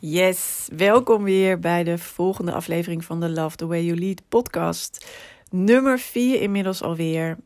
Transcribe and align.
Yes, 0.00 0.68
welkom 0.76 1.22
weer 1.22 1.58
bij 1.58 1.84
de 1.84 1.98
volgende 1.98 2.52
aflevering 2.52 3.04
van 3.04 3.20
de 3.20 3.28
Love 3.28 3.56
the 3.56 3.66
Way 3.66 3.84
You 3.84 3.98
Lead 3.98 4.22
podcast. 4.28 5.06
Nummer 5.50 5.98
4 5.98 6.40
inmiddels 6.40 6.82
alweer. 6.82 7.38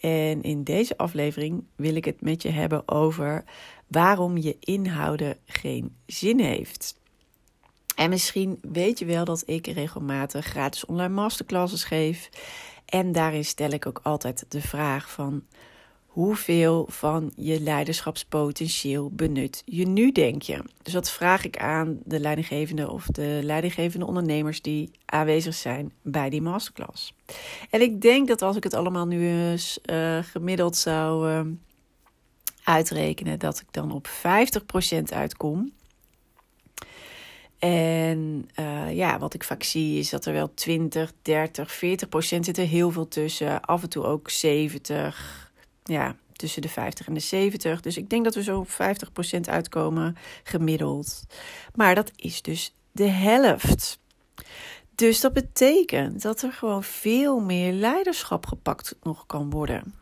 En 0.00 0.42
in 0.42 0.64
deze 0.64 0.96
aflevering 0.96 1.64
wil 1.76 1.94
ik 1.94 2.04
het 2.04 2.20
met 2.20 2.42
je 2.42 2.48
hebben 2.48 2.88
over 2.88 3.44
waarom 3.86 4.36
je 4.36 4.56
inhouden 4.60 5.36
geen 5.46 5.96
zin 6.06 6.40
heeft. 6.40 6.98
En 7.96 8.10
misschien 8.10 8.58
weet 8.62 8.98
je 8.98 9.04
wel 9.04 9.24
dat 9.24 9.42
ik 9.46 9.66
regelmatig 9.66 10.46
gratis 10.46 10.86
online 10.86 11.14
masterclasses 11.14 11.84
geef. 11.84 12.28
En 12.84 13.12
daarin 13.12 13.44
stel 13.44 13.70
ik 13.70 13.86
ook 13.86 14.00
altijd 14.02 14.44
de 14.48 14.60
vraag 14.60 15.10
van 15.10 15.42
hoeveel 16.10 16.86
van 16.88 17.32
je 17.36 17.60
leiderschapspotentieel 17.60 19.10
benut 19.10 19.62
je 19.64 19.86
nu, 19.86 20.12
denk 20.12 20.42
je? 20.42 20.62
Dus 20.82 20.92
dat 20.92 21.10
vraag 21.10 21.44
ik 21.44 21.56
aan 21.56 21.98
de 22.04 22.20
leidinggevende 22.20 22.90
of 22.90 23.06
de 23.06 23.40
leidinggevende 23.42 24.06
ondernemers 24.06 24.62
die 24.62 24.90
aanwezig 25.04 25.54
zijn 25.54 25.92
bij 26.02 26.30
die 26.30 26.42
masterclass. 26.42 27.14
En 27.70 27.80
ik 27.80 28.00
denk 28.00 28.28
dat 28.28 28.42
als 28.42 28.56
ik 28.56 28.64
het 28.64 28.74
allemaal 28.74 29.06
nu 29.06 29.28
eens 29.28 29.78
uh, 29.84 30.18
gemiddeld 30.22 30.76
zou 30.76 31.30
uh, 31.30 31.40
uitrekenen, 32.64 33.38
dat 33.38 33.60
ik 33.60 33.66
dan 33.70 33.92
op 33.92 34.08
50% 34.08 34.10
uitkom. 35.14 35.72
En 37.58 38.48
uh, 38.60 38.96
ja, 38.96 39.18
wat 39.18 39.34
ik 39.34 39.44
vaak 39.44 39.62
zie 39.62 39.98
is 39.98 40.10
dat 40.10 40.24
er 40.24 40.32
wel 40.32 40.54
20, 40.54 41.12
30, 41.22 41.72
40 41.72 42.08
procent 42.08 42.44
zit 42.44 42.58
er 42.58 42.66
heel 42.66 42.90
veel 42.90 43.08
tussen. 43.08 43.60
Af 43.60 43.82
en 43.82 43.88
toe 43.88 44.04
ook 44.04 44.30
70, 44.30 45.49
ja, 45.90 46.16
tussen 46.32 46.62
de 46.62 46.68
50 46.68 47.06
en 47.06 47.14
de 47.14 47.20
70. 47.20 47.80
Dus 47.80 47.96
ik 47.96 48.10
denk 48.10 48.24
dat 48.24 48.34
we 48.34 48.42
zo 48.42 48.58
op 48.58 48.68
50% 48.68 49.40
uitkomen 49.40 50.16
gemiddeld. 50.42 51.22
Maar 51.74 51.94
dat 51.94 52.10
is 52.16 52.42
dus 52.42 52.74
de 52.92 53.08
helft. 53.08 53.98
Dus 54.94 55.20
dat 55.20 55.32
betekent 55.32 56.22
dat 56.22 56.42
er 56.42 56.52
gewoon 56.52 56.84
veel 56.84 57.40
meer 57.40 57.72
leiderschap 57.72 58.46
gepakt 58.46 58.96
nog 59.02 59.26
kan 59.26 59.50
worden. 59.50 59.94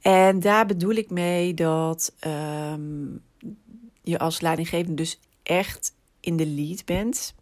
En 0.00 0.40
daar 0.40 0.66
bedoel 0.66 0.94
ik 0.94 1.10
mee 1.10 1.54
dat 1.54 2.14
um, 2.26 3.22
je 4.02 4.18
als 4.18 4.40
leidinggevende 4.40 4.94
dus 4.94 5.20
echt 5.42 5.94
in 6.20 6.36
de 6.36 6.46
lead 6.46 6.84
bent. 6.84 7.34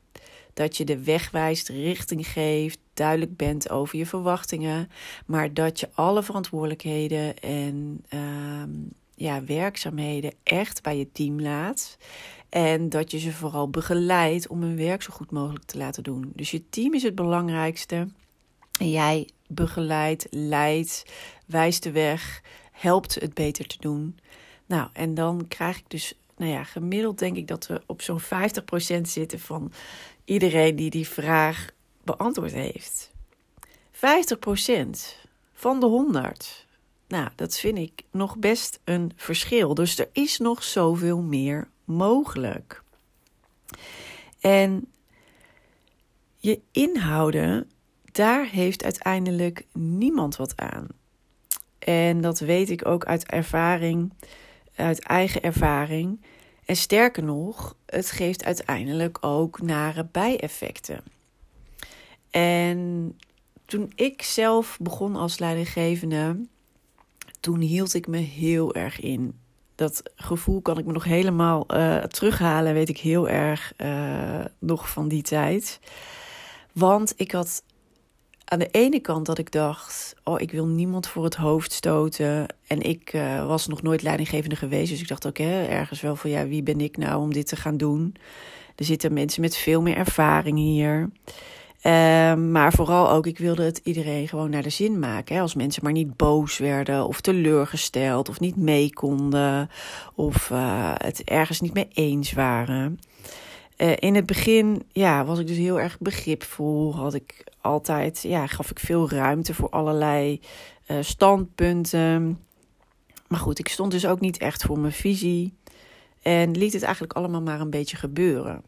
Dat 0.55 0.77
je 0.77 0.85
de 0.85 1.05
weg 1.05 1.31
wijst, 1.31 1.69
richting 1.69 2.27
geeft, 2.27 2.79
duidelijk 2.95 3.37
bent 3.37 3.71
over 3.71 3.99
je 3.99 4.07
verwachtingen, 4.07 4.91
maar 5.27 5.55
dat 5.55 5.81
je 5.81 5.89
alle 5.95 6.23
verantwoordelijkheden 6.23 7.39
en 7.39 8.05
uh, 8.15 8.63
ja, 9.15 9.45
werkzaamheden 9.45 10.33
echt 10.43 10.83
bij 10.83 10.99
je 10.99 11.13
team 11.13 11.41
laat. 11.41 11.97
En 12.49 12.89
dat 12.89 13.11
je 13.11 13.19
ze 13.19 13.33
vooral 13.33 13.71
begeleidt 13.71 14.49
om 14.49 14.63
hun 14.63 14.77
werk 14.77 15.03
zo 15.03 15.13
goed 15.13 15.31
mogelijk 15.31 15.65
te 15.65 15.79
laten 15.79 16.03
doen. 16.03 16.33
Dus 16.35 16.51
je 16.51 16.69
team 16.69 16.95
is 16.95 17.03
het 17.03 17.15
belangrijkste. 17.15 18.09
En 18.79 18.91
jij 18.91 19.29
begeleidt, 19.49 20.27
leidt, 20.31 21.05
wijst 21.47 21.83
de 21.83 21.91
weg, 21.91 22.43
helpt 22.73 23.15
het 23.15 23.35
beter 23.35 23.67
te 23.67 23.77
doen. 23.81 24.19
Nou, 24.67 24.89
en 24.93 25.15
dan 25.15 25.45
krijg 25.49 25.79
ik 25.79 25.85
dus, 25.89 26.15
nou 26.37 26.51
ja, 26.51 26.65
gemiddeld 26.65 27.19
denk 27.19 27.37
ik 27.37 27.49
dat 27.49 27.67
we 27.67 27.83
op 27.87 28.03
zo'n 28.03 28.21
50% 28.21 28.25
zitten 29.03 29.41
van 29.41 29.73
iedereen 30.25 30.77
die 30.77 30.91
die 30.91 31.09
vraag 31.09 31.71
beantwoord 32.03 32.53
heeft. 32.53 33.11
50% 33.93 33.99
van 35.53 35.81
de 35.81 35.87
100. 35.87 36.67
Nou, 37.09 37.29
dat 37.35 37.59
vind 37.59 37.79
ik 37.79 38.03
nog 38.11 38.37
best 38.37 38.81
een 38.85 39.13
verschil. 39.17 39.75
Dus 39.75 39.99
er 39.99 40.09
is 40.13 40.39
nog 40.39 40.63
zoveel 40.63 41.23
meer 41.23 41.69
mogelijk. 41.85 42.83
En 44.41 44.93
je 46.37 46.61
inhouden, 46.73 47.71
daar 48.13 48.47
heeft 48.47 48.85
uiteindelijk 48.85 49.67
niemand 49.73 50.37
wat 50.37 50.57
aan. 50.57 50.87
En 51.79 52.21
dat 52.21 52.39
weet 52.39 52.71
ik 52.71 52.87
ook 52.87 53.05
uit 53.05 53.27
ervaring, 53.27 54.13
uit 54.75 55.01
eigen 55.01 55.43
ervaring. 55.43 56.21
En 56.65 56.77
sterker 56.77 57.23
nog, 57.23 57.77
het 57.87 58.11
geeft 58.11 58.45
uiteindelijk 58.45 59.19
ook 59.21 59.63
nare 59.63 60.07
bijeffecten. 60.13 61.03
En 62.31 63.13
toen 63.65 63.93
ik 63.95 64.23
zelf 64.23 64.79
begon 64.81 65.17
als 65.17 65.39
leidinggevende, 65.39 66.47
toen 67.41 67.61
hield 67.61 67.95
ik 67.95 68.07
me 68.07 68.19
heel 68.19 68.75
erg 68.75 69.01
in. 69.01 69.39
Dat 69.75 70.03
gevoel 70.17 70.61
kan 70.61 70.79
ik 70.79 70.85
me 70.85 70.93
nog 70.93 71.05
helemaal 71.05 71.67
uh, 71.69 72.03
terughalen, 72.03 72.75
weet 72.75 72.89
ik 72.89 72.99
heel 72.99 73.29
erg 73.29 73.73
uh, 73.77 74.45
nog 74.59 74.91
van 74.91 75.09
die 75.09 75.23
tijd. 75.23 75.81
Want 76.73 77.15
ik 77.17 77.33
had 77.33 77.63
aan 78.45 78.59
de 78.59 78.69
ene 78.71 79.01
kant 79.01 79.27
dat 79.27 79.39
ik 79.39 79.53
dacht: 79.53 80.15
Oh, 80.25 80.41
ik 80.41 80.51
wil 80.51 80.67
niemand 80.67 81.07
voor 81.07 81.25
het 81.25 81.35
hoofd 81.35 81.73
stoten. 81.73 82.47
En 82.67 82.81
ik 82.81 83.13
uh, 83.13 83.47
was 83.47 83.67
nog 83.67 83.83
nooit 83.83 84.03
leidinggevende 84.03 84.57
geweest. 84.57 84.91
Dus 84.91 85.01
ik 85.01 85.09
dacht 85.09 85.27
ook 85.27 85.39
hè, 85.39 85.65
ergens 85.65 86.01
wel 86.01 86.17
van: 86.17 86.31
Ja, 86.31 86.47
wie 86.47 86.63
ben 86.63 86.81
ik 86.81 86.97
nou 86.97 87.23
om 87.23 87.33
dit 87.33 87.47
te 87.47 87.57
gaan 87.57 87.77
doen? 87.77 88.15
Er 88.77 88.85
zitten 88.85 89.13
mensen 89.13 89.41
met 89.41 89.57
veel 89.57 89.83
meer 89.83 89.97
ervaring 89.97 90.59
hier. 90.59 91.11
Um, 91.87 92.51
maar 92.51 92.73
vooral 92.73 93.11
ook, 93.11 93.27
ik 93.27 93.39
wilde 93.39 93.63
het 93.63 93.81
iedereen 93.83 94.29
gewoon 94.29 94.51
naar 94.51 94.63
de 94.63 94.71
zin 94.71 94.99
maken. 94.99 95.35
Hè? 95.35 95.41
Als 95.41 95.55
mensen 95.55 95.85
maar 95.85 95.93
niet 95.93 96.17
boos 96.17 96.59
werden 96.59 97.07
of 97.07 97.21
teleurgesteld 97.21 98.29
of 98.29 98.41
niet 98.41 98.57
mee 98.57 98.93
konden 98.93 99.71
of 100.15 100.51
uh, 100.51 100.93
het 100.95 101.25
ergens 101.25 101.61
niet 101.61 101.75
mee 101.75 101.89
eens 101.93 102.33
waren. 102.33 103.01
Uh, 103.77 103.93
in 103.99 104.15
het 104.15 104.27
begin 104.27 104.83
ja, 104.93 105.25
was 105.25 105.39
ik 105.39 105.47
dus 105.47 105.57
heel 105.57 105.81
erg 105.81 105.99
begripvol. 105.99 106.95
Had 106.95 107.15
ik 107.15 107.45
altijd, 107.65 108.23
ja, 108.23 108.47
gaf 108.47 108.71
ik 108.71 108.79
veel 108.79 109.11
ruimte 109.11 109.55
voor 109.55 109.69
allerlei 109.69 110.41
uh, 110.87 110.97
standpunten. 111.01 112.41
Maar 113.29 113.39
goed, 113.39 113.59
ik 113.59 113.69
stond 113.69 113.91
dus 113.91 114.07
ook 114.07 114.21
niet 114.21 114.39
echt 114.39 114.63
voor 114.63 114.79
mijn 114.79 114.93
visie. 114.93 115.55
En 116.23 116.57
liet 116.57 116.73
het 116.73 116.83
eigenlijk 116.83 117.13
allemaal 117.13 117.43
maar 117.43 117.61
een 117.61 117.71
beetje 117.71 117.97
gebeuren. 117.97 118.63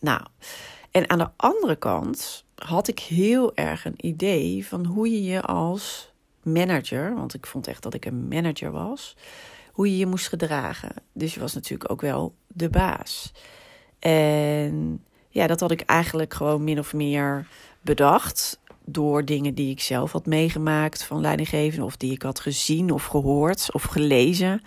Nou, 0.00 0.20
en 0.90 1.10
aan 1.10 1.18
de 1.18 1.30
andere 1.36 1.76
kant 1.76 2.44
had 2.54 2.88
ik 2.88 2.98
heel 2.98 3.54
erg 3.56 3.84
een 3.84 4.06
idee 4.06 4.66
van 4.66 4.84
hoe 4.84 5.10
je 5.10 5.22
je 5.22 5.42
als 5.42 6.12
manager, 6.42 7.14
want 7.14 7.34
ik 7.34 7.46
vond 7.46 7.66
echt 7.66 7.82
dat 7.82 7.94
ik 7.94 8.04
een 8.04 8.28
manager 8.28 8.70
was, 8.70 9.16
hoe 9.72 9.90
je 9.90 9.96
je 9.96 10.06
moest 10.06 10.28
gedragen. 10.28 10.94
Dus 11.12 11.34
je 11.34 11.40
was 11.40 11.54
natuurlijk 11.54 11.90
ook 11.90 12.00
wel 12.00 12.34
de 12.46 12.68
baas. 12.68 13.32
En 13.98 15.04
ja, 15.32 15.46
dat 15.46 15.60
had 15.60 15.70
ik 15.70 15.80
eigenlijk 15.80 16.34
gewoon 16.34 16.64
min 16.64 16.78
of 16.78 16.92
meer 16.92 17.46
bedacht 17.80 18.60
door 18.84 19.24
dingen 19.24 19.54
die 19.54 19.70
ik 19.70 19.80
zelf 19.80 20.12
had 20.12 20.26
meegemaakt 20.26 21.04
van 21.04 21.20
leidinggevenden 21.20 21.86
of 21.86 21.96
die 21.96 22.12
ik 22.12 22.22
had 22.22 22.40
gezien 22.40 22.90
of 22.90 23.04
gehoord 23.06 23.68
of 23.72 23.82
gelezen. 23.82 24.62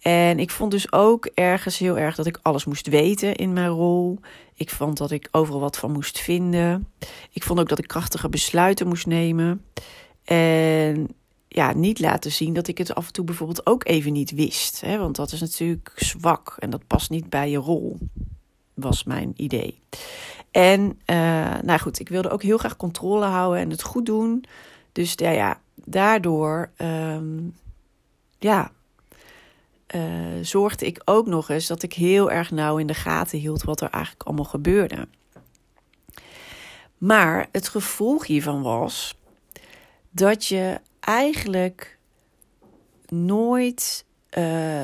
En 0.00 0.38
ik 0.38 0.50
vond 0.50 0.70
dus 0.70 0.92
ook 0.92 1.26
ergens 1.34 1.78
heel 1.78 1.98
erg 1.98 2.14
dat 2.14 2.26
ik 2.26 2.38
alles 2.42 2.64
moest 2.64 2.88
weten 2.88 3.34
in 3.34 3.52
mijn 3.52 3.68
rol. 3.68 4.18
Ik 4.54 4.70
vond 4.70 4.96
dat 4.96 5.10
ik 5.10 5.28
overal 5.30 5.60
wat 5.60 5.78
van 5.78 5.92
moest 5.92 6.20
vinden. 6.20 6.88
Ik 7.32 7.42
vond 7.42 7.60
ook 7.60 7.68
dat 7.68 7.78
ik 7.78 7.86
krachtige 7.86 8.28
besluiten 8.28 8.88
moest 8.88 9.06
nemen. 9.06 9.64
En 10.24 11.08
ja, 11.48 11.72
niet 11.72 12.00
laten 12.00 12.32
zien 12.32 12.52
dat 12.52 12.68
ik 12.68 12.78
het 12.78 12.94
af 12.94 13.06
en 13.06 13.12
toe 13.12 13.24
bijvoorbeeld 13.24 13.66
ook 13.66 13.86
even 13.86 14.12
niet 14.12 14.30
wist. 14.30 14.80
Hè? 14.80 14.98
Want 14.98 15.16
dat 15.16 15.32
is 15.32 15.40
natuurlijk 15.40 15.92
zwak 15.96 16.56
en 16.58 16.70
dat 16.70 16.86
past 16.86 17.10
niet 17.10 17.30
bij 17.30 17.50
je 17.50 17.58
rol, 17.58 17.98
was 18.74 19.04
mijn 19.04 19.32
idee. 19.36 19.80
En 20.50 21.00
uh, 21.06 21.58
nou 21.62 21.78
goed, 21.78 22.00
ik 22.00 22.08
wilde 22.08 22.30
ook 22.30 22.42
heel 22.42 22.58
graag 22.58 22.76
controle 22.76 23.24
houden 23.24 23.60
en 23.60 23.70
het 23.70 23.82
goed 23.82 24.06
doen. 24.06 24.44
Dus 24.92 25.12
ja, 25.16 25.30
ja 25.30 25.60
daardoor 25.74 26.70
um, 26.78 27.56
ja, 28.38 28.70
zorgde 30.42 30.86
ik 30.86 31.02
ook 31.04 31.26
nog 31.26 31.48
eens 31.48 31.66
dat 31.66 31.82
ik 31.82 31.92
heel 31.92 32.30
erg 32.30 32.50
nauw 32.50 32.76
in 32.76 32.86
de 32.86 32.94
gaten 32.94 33.38
hield 33.38 33.62
wat 33.62 33.80
er 33.80 33.90
eigenlijk 33.90 34.24
allemaal 34.24 34.44
gebeurde. 34.44 35.08
Maar 36.98 37.48
het 37.52 37.68
gevolg 37.68 38.26
hiervan 38.26 38.62
was 38.62 39.18
dat 40.10 40.46
je 40.46 40.80
eigenlijk 41.00 41.98
nooit 43.08 44.04
uh, 44.38 44.82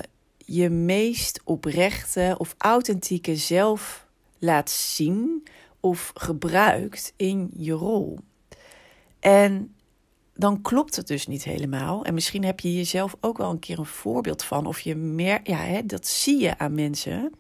je 0.53 0.71
meest 0.71 1.41
oprechte 1.45 2.35
of 2.39 2.55
authentieke 2.59 3.37
zelf 3.37 4.07
laat 4.39 4.71
zien 4.71 5.47
of 5.81 6.11
gebruikt 6.15 7.13
in 7.17 7.51
je 7.57 7.73
rol. 7.73 8.19
En 9.21 9.75
dan 10.35 10.63
klopt 10.63 10.97
het 10.97 11.07
dus 11.07 11.27
niet 11.27 11.45
helemaal. 11.45 12.05
En 12.05 12.15
misschien 12.15 12.45
heb 12.45 12.61
je 12.61 12.75
jezelf 12.75 13.17
ook 13.21 13.39
wel 13.39 13.51
een 13.51 13.59
keer 13.59 13.79
een 13.79 13.87
voorbeeld 13.87 14.45
van. 14.45 14.67
Of 14.67 14.81
je 14.81 14.95
meer, 14.95 15.41
ja, 15.43 15.59
hè, 15.59 15.87
dat 15.87 16.07
zie 16.07 16.41
je 16.41 16.59
aan 16.59 16.75
mensen. 16.75 17.33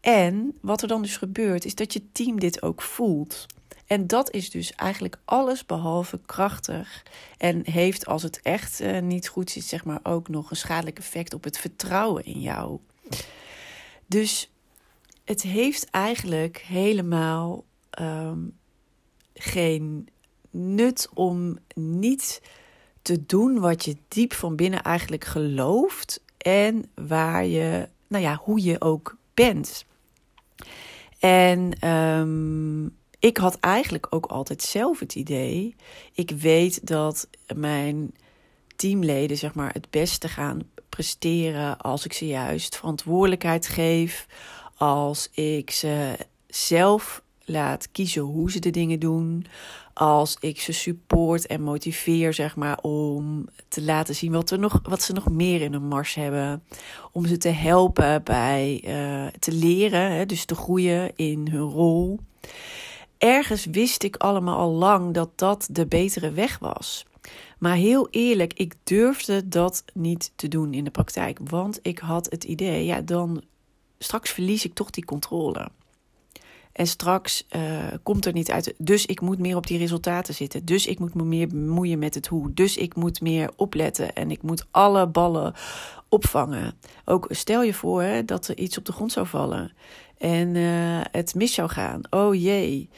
En 0.00 0.58
wat 0.60 0.82
er 0.82 0.88
dan 0.88 1.02
dus 1.02 1.16
gebeurt, 1.16 1.64
is 1.64 1.74
dat 1.74 1.92
je 1.92 2.12
team 2.12 2.40
dit 2.40 2.62
ook 2.62 2.82
voelt. 2.82 3.46
En 3.88 4.06
dat 4.06 4.30
is 4.30 4.50
dus 4.50 4.72
eigenlijk 4.72 5.18
alles 5.24 5.66
behalve 5.66 6.20
krachtig. 6.26 7.02
En 7.38 7.70
heeft 7.70 8.06
als 8.06 8.22
het 8.22 8.40
echt 8.42 8.80
uh, 8.80 9.00
niet 9.00 9.28
goed 9.28 9.50
zit, 9.50 9.64
zeg 9.64 9.84
maar 9.84 10.00
ook 10.02 10.28
nog 10.28 10.50
een 10.50 10.56
schadelijk 10.56 10.98
effect 10.98 11.34
op 11.34 11.44
het 11.44 11.58
vertrouwen 11.58 12.24
in 12.24 12.40
jou. 12.40 12.78
Dus 14.06 14.50
het 15.24 15.42
heeft 15.42 15.90
eigenlijk 15.90 16.58
helemaal 16.58 17.64
um, 18.00 18.58
geen 19.34 20.08
nut 20.50 21.08
om 21.14 21.58
niet 21.74 22.42
te 23.02 23.26
doen 23.26 23.58
wat 23.58 23.84
je 23.84 23.96
diep 24.08 24.32
van 24.32 24.56
binnen 24.56 24.82
eigenlijk 24.82 25.24
gelooft 25.24 26.22
en 26.38 26.90
waar 26.94 27.46
je, 27.46 27.88
nou 28.06 28.22
ja, 28.22 28.40
hoe 28.44 28.62
je 28.62 28.80
ook 28.80 29.16
bent. 29.34 29.84
En 31.18 31.88
um, 31.88 32.97
ik 33.18 33.36
had 33.36 33.58
eigenlijk 33.60 34.06
ook 34.10 34.26
altijd 34.26 34.62
zelf 34.62 34.98
het 34.98 35.14
idee. 35.14 35.76
Ik 36.12 36.30
weet 36.30 36.86
dat 36.86 37.28
mijn 37.54 38.14
teamleden 38.76 39.36
zeg 39.36 39.54
maar 39.54 39.72
het 39.72 39.90
beste 39.90 40.28
gaan 40.28 40.60
presteren 40.88 41.78
als 41.78 42.04
ik 42.04 42.12
ze 42.12 42.26
juist 42.26 42.76
verantwoordelijkheid 42.76 43.66
geef, 43.66 44.26
als 44.76 45.30
ik 45.32 45.70
ze 45.70 46.16
zelf 46.46 47.22
laat 47.44 47.90
kiezen 47.90 48.22
hoe 48.22 48.50
ze 48.50 48.58
de 48.58 48.70
dingen 48.70 49.00
doen, 49.00 49.46
als 49.94 50.36
ik 50.40 50.60
ze 50.60 50.72
support 50.72 51.46
en 51.46 51.62
motiveer 51.62 52.34
zeg 52.34 52.56
maar 52.56 52.78
om 52.80 53.48
te 53.68 53.82
laten 53.82 54.14
zien 54.14 54.32
wat, 54.32 54.50
er 54.50 54.58
nog, 54.58 54.80
wat 54.82 55.02
ze 55.02 55.12
nog 55.12 55.30
meer 55.30 55.60
in 55.60 55.72
een 55.72 55.88
mars 55.88 56.14
hebben, 56.14 56.64
om 57.12 57.26
ze 57.26 57.36
te 57.36 57.48
helpen 57.48 58.22
bij 58.22 58.82
uh, 58.84 59.26
te 59.38 59.52
leren, 59.52 60.12
hè, 60.12 60.26
dus 60.26 60.44
te 60.44 60.54
groeien 60.54 61.16
in 61.16 61.48
hun 61.50 61.68
rol 61.68 62.20
ergens 63.18 63.64
wist 63.64 64.02
ik 64.02 64.16
allemaal 64.16 64.58
al 64.58 64.70
lang 64.70 65.14
dat 65.14 65.30
dat 65.34 65.68
de 65.70 65.86
betere 65.86 66.30
weg 66.30 66.58
was. 66.58 67.06
Maar 67.58 67.74
heel 67.74 68.08
eerlijk, 68.10 68.52
ik 68.52 68.74
durfde 68.84 69.48
dat 69.48 69.84
niet 69.94 70.32
te 70.36 70.48
doen 70.48 70.74
in 70.74 70.84
de 70.84 70.90
praktijk. 70.90 71.38
Want 71.44 71.78
ik 71.82 71.98
had 71.98 72.30
het 72.30 72.44
idee, 72.44 72.84
ja, 72.84 73.00
dan 73.00 73.42
straks 73.98 74.30
verlies 74.30 74.64
ik 74.64 74.74
toch 74.74 74.90
die 74.90 75.04
controle. 75.04 75.68
En 76.72 76.86
straks 76.86 77.46
uh, 77.56 77.86
komt 78.02 78.26
er 78.26 78.32
niet 78.32 78.50
uit. 78.50 78.74
Dus 78.78 79.06
ik 79.06 79.20
moet 79.20 79.38
meer 79.38 79.56
op 79.56 79.66
die 79.66 79.78
resultaten 79.78 80.34
zitten. 80.34 80.64
Dus 80.64 80.86
ik 80.86 80.98
moet 80.98 81.14
me 81.14 81.24
meer 81.24 81.48
bemoeien 81.48 81.98
met 81.98 82.14
het 82.14 82.26
hoe. 82.26 82.54
Dus 82.54 82.76
ik 82.76 82.94
moet 82.96 83.20
meer 83.20 83.50
opletten. 83.56 84.14
En 84.14 84.30
ik 84.30 84.42
moet 84.42 84.66
alle 84.70 85.06
ballen 85.06 85.54
opvangen. 86.08 86.78
Ook 87.04 87.26
stel 87.30 87.62
je 87.62 87.74
voor 87.74 88.02
hè, 88.02 88.24
dat 88.24 88.48
er 88.48 88.58
iets 88.58 88.78
op 88.78 88.84
de 88.84 88.92
grond 88.92 89.12
zou 89.12 89.26
vallen 89.26 89.72
en 90.18 90.54
uh, 90.54 91.00
het 91.10 91.34
mis 91.34 91.54
zou 91.54 91.68
gaan. 91.68 92.00
Oh 92.10 92.34
jee, 92.34 92.88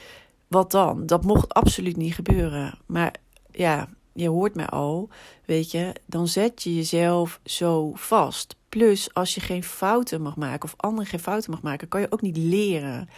wat 0.47 0.71
dan? 0.71 1.07
Dat 1.07 1.25
mocht 1.25 1.55
absoluut 1.55 1.97
niet 1.97 2.15
gebeuren. 2.15 2.79
Maar 2.87 3.15
ja, 3.51 3.89
je 4.13 4.29
hoort 4.29 4.55
mij 4.55 4.67
al, 4.67 5.09
weet 5.45 5.71
je, 5.71 5.93
dan 6.07 6.29
zet 6.29 6.63
je 6.63 6.75
jezelf 6.75 7.41
zo 7.45 7.93
vast. 7.95 8.57
Plus, 8.69 9.15
als 9.15 9.35
je 9.35 9.41
geen 9.41 9.65
fouten 9.65 10.23
mag 10.23 10.37
maken 10.37 10.65
of 10.65 10.75
anderen 10.77 11.11
geen 11.11 11.21
fouten 11.21 11.51
mag 11.51 11.63
maken, 11.63 11.89
kan 11.89 12.01
je 12.01 12.13
ook 12.13 12.21
niet 12.21 12.37
leren. 12.37 13.09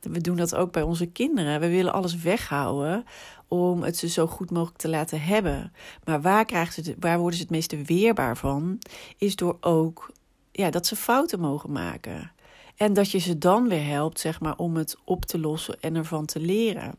We 0.00 0.20
doen 0.20 0.36
dat 0.36 0.54
ook 0.54 0.72
bij 0.72 0.82
onze 0.82 1.06
kinderen. 1.06 1.60
We 1.60 1.68
willen 1.68 1.92
alles 1.92 2.16
weghouden 2.16 3.04
om 3.48 3.82
het 3.82 3.96
ze 3.96 4.08
zo 4.08 4.26
goed 4.26 4.50
mogelijk 4.50 4.78
te 4.78 4.88
laten 4.88 5.22
hebben. 5.22 5.72
Maar 6.04 6.20
waar, 6.20 6.44
krijgen 6.44 6.84
ze 6.84 6.96
waar 6.98 7.18
worden 7.18 7.36
ze 7.36 7.42
het 7.42 7.52
meeste 7.52 7.82
weerbaar 7.82 8.36
van? 8.36 8.78
Is 9.16 9.36
door 9.36 9.56
ook 9.60 10.10
ja, 10.52 10.70
dat 10.70 10.86
ze 10.86 10.96
fouten 10.96 11.40
mogen 11.40 11.72
maken. 11.72 12.32
En 12.80 12.92
dat 12.92 13.10
je 13.10 13.18
ze 13.18 13.38
dan 13.38 13.68
weer 13.68 13.86
helpt, 13.86 14.20
zeg 14.20 14.40
maar, 14.40 14.56
om 14.56 14.76
het 14.76 14.96
op 15.04 15.24
te 15.24 15.38
lossen 15.38 15.80
en 15.80 15.94
ervan 15.94 16.26
te 16.26 16.40
leren. 16.40 16.94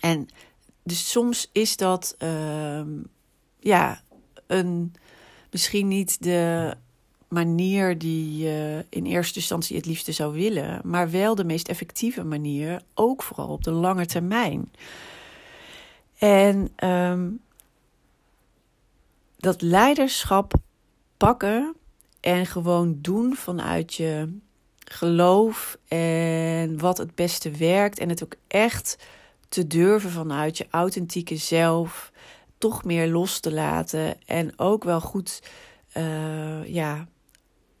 En 0.00 0.28
dus 0.82 1.10
soms 1.10 1.48
is 1.52 1.76
dat, 1.76 2.16
uh, 2.18 2.80
ja, 3.60 4.00
een, 4.46 4.94
misschien 5.50 5.88
niet 5.88 6.22
de 6.22 6.74
manier 7.28 7.98
die 7.98 8.36
je 8.36 8.86
in 8.88 9.06
eerste 9.06 9.38
instantie 9.38 9.76
het 9.76 9.86
liefste 9.86 10.12
zou 10.12 10.34
willen, 10.34 10.80
maar 10.84 11.10
wel 11.10 11.34
de 11.34 11.44
meest 11.44 11.68
effectieve 11.68 12.24
manier, 12.24 12.82
ook 12.94 13.22
vooral 13.22 13.48
op 13.48 13.64
de 13.64 13.70
lange 13.72 14.06
termijn. 14.06 14.72
En 16.18 16.72
um, 16.84 17.40
dat 19.36 19.62
leiderschap 19.62 20.54
pakken 21.16 21.74
en 22.20 22.46
gewoon 22.46 22.98
doen 23.00 23.36
vanuit 23.36 23.94
je 23.94 24.38
geloof 24.90 25.78
en 25.88 26.78
wat 26.78 26.98
het 26.98 27.14
beste 27.14 27.50
werkt. 27.50 27.98
En 27.98 28.08
het 28.08 28.24
ook 28.24 28.36
echt 28.46 28.96
te 29.48 29.66
durven 29.66 30.10
vanuit 30.10 30.58
je 30.58 30.66
authentieke 30.70 31.36
zelf 31.36 32.12
toch 32.58 32.84
meer 32.84 33.08
los 33.08 33.40
te 33.40 33.52
laten. 33.52 34.16
En 34.26 34.58
ook 34.58 34.84
wel 34.84 35.00
goed 35.00 35.42
uh, 35.96 36.66
ja, 36.66 37.08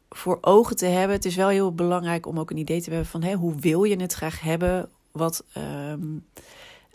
voor 0.08 0.38
ogen 0.40 0.76
te 0.76 0.86
hebben. 0.86 1.16
Het 1.16 1.24
is 1.24 1.36
wel 1.36 1.48
heel 1.48 1.74
belangrijk 1.74 2.26
om 2.26 2.38
ook 2.38 2.50
een 2.50 2.56
idee 2.56 2.82
te 2.82 2.90
hebben 2.90 3.08
van 3.08 3.22
hé, 3.22 3.34
hoe 3.34 3.54
wil 3.54 3.84
je 3.84 4.00
het 4.00 4.12
graag 4.12 4.40
hebben? 4.40 4.90
Wat, 5.12 5.44
um, 5.56 6.26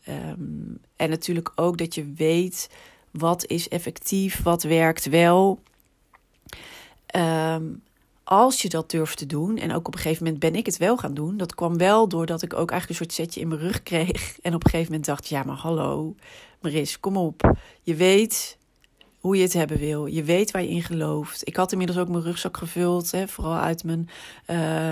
um, 0.09 0.79
en 0.95 1.09
natuurlijk 1.09 1.51
ook 1.55 1.77
dat 1.77 1.95
je 1.95 2.13
weet 2.13 2.69
wat 3.11 3.45
is 3.45 3.67
effectief, 3.67 4.43
wat 4.43 4.63
werkt 4.63 5.05
wel. 5.05 5.59
Um, 7.15 7.83
als 8.23 8.61
je 8.61 8.69
dat 8.69 8.89
durft 8.89 9.17
te 9.17 9.25
doen, 9.25 9.57
en 9.57 9.73
ook 9.73 9.87
op 9.87 9.93
een 9.93 9.99
gegeven 9.99 10.23
moment 10.23 10.41
ben 10.41 10.55
ik 10.55 10.65
het 10.65 10.77
wel 10.77 10.97
gaan 10.97 11.13
doen. 11.13 11.37
Dat 11.37 11.55
kwam 11.55 11.77
wel 11.77 12.07
doordat 12.07 12.41
ik 12.41 12.53
ook 12.53 12.71
eigenlijk 12.71 12.89
een 12.89 13.05
soort 13.05 13.19
setje 13.19 13.41
in 13.41 13.47
mijn 13.47 13.59
rug 13.59 13.83
kreeg. 13.83 14.37
En 14.41 14.53
op 14.53 14.63
een 14.63 14.69
gegeven 14.69 14.91
moment 14.91 15.05
dacht, 15.05 15.27
ja 15.27 15.43
maar 15.43 15.55
hallo, 15.55 16.15
Maris, 16.61 16.99
kom 16.99 17.17
op. 17.17 17.55
Je 17.81 17.95
weet 17.95 18.57
hoe 19.19 19.37
je 19.37 19.43
het 19.43 19.53
hebben 19.53 19.77
wil. 19.77 20.05
Je 20.05 20.23
weet 20.23 20.51
waar 20.51 20.61
je 20.61 20.69
in 20.69 20.83
gelooft. 20.83 21.47
Ik 21.47 21.55
had 21.55 21.71
inmiddels 21.71 21.99
ook 21.99 22.07
mijn 22.07 22.23
rugzak 22.23 22.57
gevuld, 22.57 23.11
hè, 23.11 23.27
vooral 23.27 23.55
uit 23.55 23.83
mijn 23.83 24.09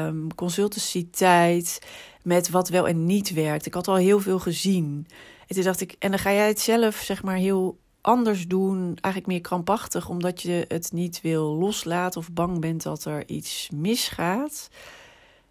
um, 0.07 0.35
consultancy 0.35 1.07
tijd. 1.09 1.81
Met 2.23 2.49
wat 2.49 2.69
wel 2.69 2.87
en 2.87 3.05
niet 3.05 3.33
werkt. 3.33 3.65
Ik 3.65 3.73
had 3.73 3.87
al 3.87 3.95
heel 3.95 4.19
veel 4.19 4.39
gezien. 4.39 5.07
En 5.47 5.55
toen 5.55 5.63
dacht 5.63 5.81
ik, 5.81 5.95
en 5.99 6.09
dan 6.09 6.19
ga 6.19 6.31
jij 6.31 6.47
het 6.47 6.59
zelf, 6.59 6.95
zeg 6.95 7.23
maar, 7.23 7.35
heel 7.35 7.77
anders 8.01 8.47
doen, 8.47 8.85
eigenlijk 8.85 9.25
meer 9.25 9.41
krampachtig, 9.41 10.09
omdat 10.09 10.41
je 10.41 10.65
het 10.67 10.91
niet 10.91 11.21
wil 11.21 11.55
loslaten 11.55 12.19
of 12.19 12.31
bang 12.31 12.59
bent 12.59 12.83
dat 12.83 13.05
er 13.05 13.27
iets 13.27 13.69
misgaat. 13.73 14.69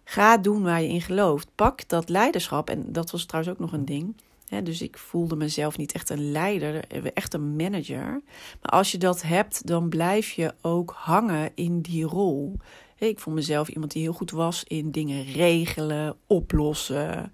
Ga 0.03 0.37
doen 0.37 0.63
waar 0.63 0.81
je 0.81 0.87
in 0.87 1.01
gelooft. 1.01 1.47
Pak 1.55 1.89
dat 1.89 2.09
leiderschap. 2.09 2.69
En 2.69 2.91
dat 2.91 3.11
was 3.11 3.25
trouwens 3.25 3.53
ook 3.53 3.59
nog 3.59 3.73
een 3.73 3.85
ding. 3.85 4.15
dus 4.63 4.81
ik 4.81 4.97
voelde 4.97 5.35
mezelf 5.35 5.77
niet 5.77 5.91
echt 5.91 6.09
een 6.09 6.31
leider, 6.31 6.87
echt 7.13 7.33
een 7.33 7.55
manager. 7.55 8.21
Maar 8.61 8.71
als 8.71 8.91
je 8.91 8.97
dat 8.97 9.21
hebt, 9.21 9.67
dan 9.67 9.89
blijf 9.89 10.31
je 10.31 10.53
ook 10.61 10.93
hangen 10.97 11.51
in 11.55 11.81
die 11.81 12.03
rol. 12.03 12.57
Ik 12.97 13.19
vond 13.19 13.35
mezelf 13.35 13.67
iemand 13.67 13.91
die 13.91 14.01
heel 14.01 14.13
goed 14.13 14.31
was 14.31 14.63
in 14.63 14.91
dingen 14.91 15.23
regelen, 15.23 16.15
oplossen. 16.27 17.31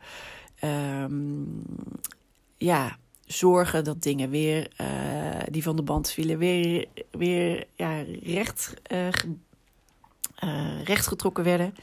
Um, 0.63 1.63
ja, 2.57 2.97
zorgen 3.27 3.83
dat 3.83 4.01
dingen 4.01 4.29
weer 4.29 4.71
uh, 4.81 4.87
die 5.51 5.63
van 5.63 5.75
de 5.75 5.81
band 5.81 6.11
vielen, 6.11 6.37
weer, 6.37 6.85
weer 7.11 7.67
ja, 7.75 8.03
recht, 8.23 8.73
uh, 8.91 9.07
uh, 10.43 10.83
rechtgetrokken 10.83 11.43
werden. 11.43 11.75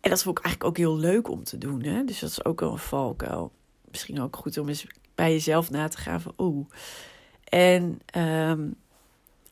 En 0.00 0.10
dat 0.10 0.22
vond 0.22 0.38
ik 0.38 0.44
eigenlijk 0.44 0.72
ook 0.72 0.84
heel 0.84 0.96
leuk 0.96 1.30
om 1.30 1.44
te 1.44 1.58
doen. 1.58 1.82
Hè? 1.82 2.04
Dus 2.04 2.18
dat 2.18 2.30
is 2.30 2.44
ook 2.44 2.60
wel 2.60 2.72
een 2.72 2.78
valkuil. 2.78 3.52
Misschien 3.90 4.20
ook 4.20 4.36
goed 4.36 4.58
om 4.58 4.68
eens 4.68 4.86
bij 5.14 5.32
jezelf 5.32 5.70
na 5.70 5.88
te 5.88 5.98
gaan 5.98 6.20
van 6.20 6.34
oeh. 6.38 6.66
En, 7.44 8.00
um, 8.16 8.74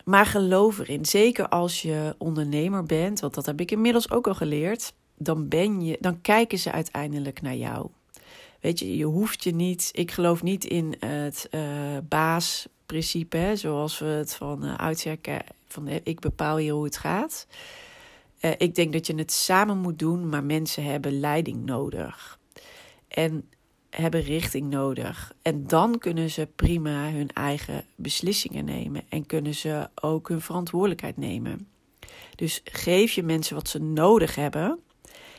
maar 0.05 0.27
geloof 0.27 0.79
erin. 0.79 1.05
Zeker 1.05 1.49
als 1.49 1.83
je 1.83 2.15
ondernemer 2.19 2.85
bent, 2.85 3.21
want 3.21 3.35
dat 3.35 3.47
heb 3.47 3.61
ik 3.61 3.71
inmiddels 3.71 4.11
ook 4.11 4.27
al 4.27 4.35
geleerd. 4.35 4.95
Dan, 5.17 5.49
ben 5.49 5.85
je, 5.85 5.97
dan 6.01 6.21
kijken 6.21 6.59
ze 6.59 6.73
uiteindelijk 6.73 7.43
naar 7.43 7.57
jou. 7.57 7.89
Weet 8.61 8.79
je, 8.79 8.97
je 8.97 9.05
hoeft 9.05 9.45
je 9.45 9.55
niet. 9.55 9.89
Ik 9.93 10.11
geloof 10.11 10.43
niet 10.43 10.65
in 10.65 10.95
het 10.99 11.49
uh, 11.51 11.61
baasprincipe, 12.09 13.53
zoals 13.55 13.99
we 13.99 14.05
het 14.05 14.35
van 14.35 14.65
uh, 14.65 14.93
van 15.69 15.89
ik 15.89 16.21
bepaal 16.21 16.57
hier 16.57 16.73
hoe 16.73 16.85
het 16.85 16.97
gaat. 16.97 17.47
Ik 18.59 18.75
denk 18.75 18.93
dat 18.93 19.07
je 19.07 19.15
het 19.15 19.33
samen 19.33 19.79
moet 19.79 19.99
doen, 19.99 20.29
maar 20.29 20.45
mensen 20.45 20.85
hebben 20.85 21.21
leiding 21.21 21.65
nodig. 21.65 22.39
En 23.09 23.49
hebben 23.91 24.21
richting 24.21 24.71
nodig. 24.71 25.33
En 25.43 25.67
dan 25.67 25.99
kunnen 25.99 26.31
ze 26.31 26.49
prima 26.57 27.11
hun 27.11 27.31
eigen 27.33 27.85
beslissingen 27.95 28.65
nemen 28.65 29.03
en 29.09 29.27
kunnen 29.27 29.55
ze 29.55 29.89
ook 29.95 30.29
hun 30.29 30.41
verantwoordelijkheid 30.41 31.17
nemen. 31.17 31.69
Dus 32.35 32.61
geef 32.65 33.13
je 33.13 33.23
mensen 33.23 33.55
wat 33.55 33.69
ze 33.69 33.79
nodig 33.79 34.35
hebben 34.35 34.79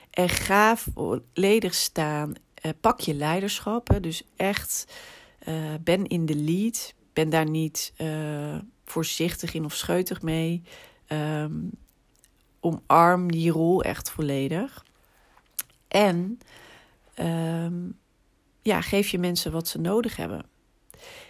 en 0.09 0.29
ga 0.29 0.77
volledig 0.77 1.73
staan. 1.73 2.33
Uh, 2.65 2.71
pak 2.81 2.99
je 2.99 3.13
leiderschap. 3.13 3.87
Hè, 3.87 3.99
dus 3.99 4.23
echt 4.35 4.85
uh, 5.47 5.73
ben 5.83 6.07
in 6.07 6.25
de 6.25 6.35
lead. 6.35 6.93
Ben 7.13 7.29
daar 7.29 7.49
niet 7.49 7.93
uh, 7.97 8.57
voorzichtig 8.85 9.53
in 9.53 9.65
of 9.65 9.75
scheutig 9.75 10.21
mee. 10.21 10.63
Um, 11.07 11.71
omarm 12.59 13.31
die 13.31 13.51
rol 13.51 13.83
echt 13.83 14.09
volledig. 14.09 14.85
En 15.87 16.39
um, 17.19 17.97
ja, 18.61 18.81
geef 18.81 19.09
je 19.09 19.19
mensen 19.19 19.51
wat 19.51 19.67
ze 19.67 19.79
nodig 19.79 20.15
hebben. 20.15 20.45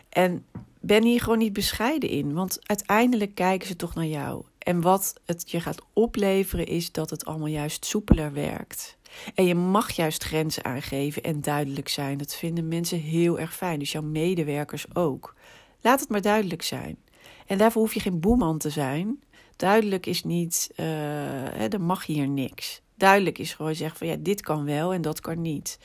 En 0.10 0.46
ben 0.80 1.04
hier 1.04 1.22
gewoon 1.22 1.38
niet 1.38 1.54
bescheiden 1.54 2.10
in, 2.10 2.34
want 2.34 2.68
uiteindelijk 2.68 3.36
kijken 3.36 3.68
ze 3.68 3.76
toch 3.76 3.96
naar 3.96 4.06
jou. 4.06 4.44
En 4.58 4.82
wat 4.82 5.14
het 5.26 5.52
je 5.52 5.62
gaat 5.62 5.82
opleveren 5.94 6.66
is 6.66 6.92
dat 6.92 7.10
het 7.10 7.26
allemaal 7.26 7.48
juist 7.48 7.86
soepeler 7.86 8.34
werkt. 8.34 8.97
En 9.36 9.46
je 9.46 9.56
mag 9.56 9.92
juist 9.92 10.24
grenzen 10.24 10.64
aangeven 10.64 11.24
en 11.24 11.42
duidelijk 11.42 11.88
zijn. 11.88 12.18
Dat 12.18 12.36
vinden 12.36 12.68
mensen 12.68 13.00
heel 13.00 13.40
erg 13.40 13.56
fijn. 13.56 13.80
Dus 13.80 13.92
jouw 13.92 14.02
medewerkers 14.02 14.86
ook. 14.94 15.36
Laat 15.82 16.00
het 16.00 16.10
maar 16.10 16.22
duidelijk 16.22 16.62
zijn. 16.62 16.98
En 17.46 17.58
daarvoor 17.58 17.82
hoef 17.82 17.94
je 17.94 18.00
geen 18.00 18.20
boeman 18.20 18.58
te 18.58 18.70
zijn. 18.70 19.24
Duidelijk 19.56 20.06
is 20.06 20.24
niet, 20.24 20.70
uh, 20.76 21.74
er 21.74 21.82
mag 21.82 22.06
hier 22.06 22.28
niks. 22.28 22.82
Duidelijk 22.96 23.38
is 23.38 23.54
gewoon 23.54 23.76
zeggen 23.76 23.98
van 23.98 24.08
ja, 24.08 24.16
dit 24.20 24.42
kan 24.42 24.66
wel 24.66 24.94
en 24.94 25.02
dat 25.02 25.20
kan 25.20 25.42
niet. 25.42 25.80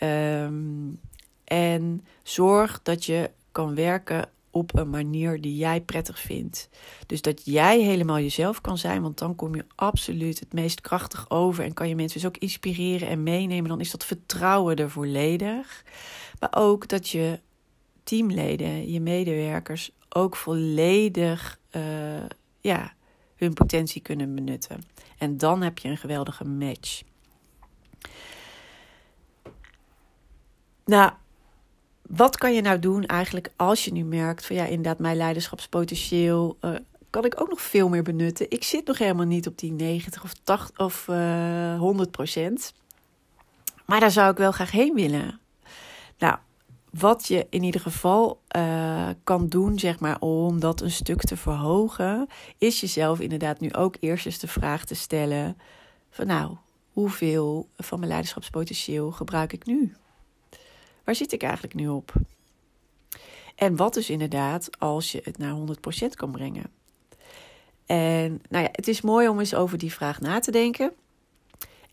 Um, 0.00 1.00
en 1.44 2.04
zorg 2.22 2.80
dat 2.82 3.04
je 3.04 3.30
kan 3.52 3.74
werken 3.74 4.28
op 4.54 4.78
een 4.78 4.90
manier 4.90 5.40
die 5.40 5.56
jij 5.56 5.80
prettig 5.80 6.20
vindt. 6.20 6.68
Dus 7.06 7.22
dat 7.22 7.44
jij 7.44 7.80
helemaal 7.80 8.18
jezelf 8.18 8.60
kan 8.60 8.78
zijn, 8.78 9.02
want 9.02 9.18
dan 9.18 9.34
kom 9.34 9.54
je 9.54 9.64
absoluut 9.74 10.40
het 10.40 10.52
meest 10.52 10.80
krachtig 10.80 11.30
over 11.30 11.64
en 11.64 11.72
kan 11.72 11.88
je 11.88 11.94
mensen 11.94 12.20
dus 12.20 12.28
ook 12.28 12.36
inspireren 12.36 13.08
en 13.08 13.22
meenemen. 13.22 13.68
Dan 13.68 13.80
is 13.80 13.90
dat 13.90 14.04
vertrouwen 14.04 14.76
er 14.76 14.90
volledig. 14.90 15.84
Maar 16.40 16.52
ook 16.54 16.88
dat 16.88 17.08
je 17.08 17.40
teamleden, 18.02 18.90
je 18.90 19.00
medewerkers 19.00 19.90
ook 20.08 20.36
volledig 20.36 21.58
uh, 21.76 21.82
ja, 22.60 22.92
hun 23.36 23.54
potentie 23.54 24.02
kunnen 24.02 24.34
benutten. 24.34 24.82
En 25.18 25.38
dan 25.38 25.62
heb 25.62 25.78
je 25.78 25.88
een 25.88 25.96
geweldige 25.96 26.44
match. 26.44 27.02
Nou, 30.84 31.12
wat 32.08 32.36
kan 32.36 32.54
je 32.54 32.60
nou 32.60 32.78
doen 32.78 33.06
eigenlijk 33.06 33.50
als 33.56 33.84
je 33.84 33.92
nu 33.92 34.04
merkt 34.04 34.46
van 34.46 34.56
ja, 34.56 34.64
inderdaad, 34.64 34.98
mijn 34.98 35.16
leiderschapspotentieel 35.16 36.56
uh, 36.60 36.74
kan 37.10 37.24
ik 37.24 37.40
ook 37.40 37.48
nog 37.48 37.60
veel 37.60 37.88
meer 37.88 38.02
benutten. 38.02 38.50
Ik 38.50 38.64
zit 38.64 38.86
nog 38.86 38.98
helemaal 38.98 39.26
niet 39.26 39.46
op 39.46 39.58
die 39.58 39.72
90 39.72 40.24
of 40.24 40.32
80 40.42 40.78
of 40.78 41.06
uh, 41.08 41.72
eh, 41.72 41.78
100 41.78 42.10
procent. 42.10 42.74
Maar 43.86 44.00
daar 44.00 44.10
zou 44.10 44.30
ik 44.30 44.36
wel 44.36 44.52
graag 44.52 44.70
heen 44.70 44.94
willen. 44.94 45.40
Nou, 46.18 46.36
wat 46.90 47.26
je 47.26 47.46
in 47.50 47.62
ieder 47.62 47.80
geval 47.80 48.40
uh, 48.56 49.08
kan 49.24 49.48
doen, 49.48 49.78
zeg 49.78 50.00
maar, 50.00 50.20
om 50.20 50.60
dat 50.60 50.80
een 50.80 50.90
stuk 50.90 51.20
te 51.20 51.36
verhogen, 51.36 52.26
is 52.58 52.80
jezelf 52.80 53.20
inderdaad 53.20 53.60
nu 53.60 53.72
ook 53.72 53.96
eerst 54.00 54.26
eens 54.26 54.38
de 54.38 54.48
vraag 54.48 54.84
te 54.84 54.94
stellen: 54.94 55.58
van 56.10 56.26
nou, 56.26 56.56
hoeveel 56.92 57.68
van 57.76 57.98
mijn 57.98 58.10
leiderschapspotentieel 58.10 59.10
gebruik 59.10 59.52
ik 59.52 59.66
nu? 59.66 59.94
Waar 61.04 61.14
zit 61.14 61.32
ik 61.32 61.42
eigenlijk 61.42 61.74
nu 61.74 61.88
op? 61.88 62.12
En 63.54 63.76
wat 63.76 63.94
dus 63.94 64.10
inderdaad 64.10 64.78
als 64.78 65.12
je 65.12 65.20
het 65.24 65.38
naar 65.38 65.56
100% 65.56 66.08
kan 66.14 66.30
brengen? 66.30 66.70
En 67.86 68.42
nou 68.48 68.64
ja, 68.64 68.68
het 68.72 68.88
is 68.88 69.00
mooi 69.00 69.28
om 69.28 69.38
eens 69.38 69.54
over 69.54 69.78
die 69.78 69.92
vraag 69.92 70.20
na 70.20 70.38
te 70.38 70.50
denken. 70.50 70.92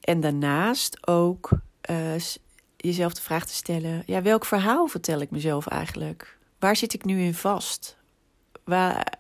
En 0.01 0.19
daarnaast 0.19 1.07
ook 1.07 1.49
uh, 1.89 2.19
jezelf 2.77 3.13
de 3.13 3.21
vraag 3.21 3.45
te 3.45 3.53
stellen: 3.53 4.03
ja, 4.05 4.21
welk 4.21 4.45
verhaal 4.45 4.87
vertel 4.87 5.21
ik 5.21 5.31
mezelf 5.31 5.67
eigenlijk? 5.67 6.37
Waar 6.59 6.75
zit 6.75 6.93
ik 6.93 7.05
nu 7.05 7.21
in 7.21 7.33
vast? 7.33 7.97
Waar, 8.63 9.13